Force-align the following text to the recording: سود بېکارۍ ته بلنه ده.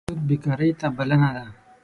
سود 0.09 0.19
بېکارۍ 0.27 0.71
ته 0.79 0.87
بلنه 0.97 1.29
ده. 1.35 1.45